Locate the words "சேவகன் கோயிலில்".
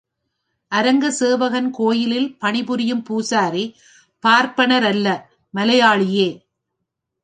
1.11-2.37